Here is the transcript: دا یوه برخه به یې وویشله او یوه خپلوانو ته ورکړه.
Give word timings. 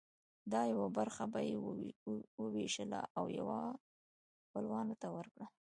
دا 0.51 0.61
یوه 0.71 0.87
برخه 0.97 1.23
به 1.33 1.39
یې 1.49 1.55
وویشله 2.43 3.01
او 3.17 3.25
یوه 3.39 3.59
خپلوانو 4.45 4.95
ته 5.01 5.07
ورکړه. 5.17 5.47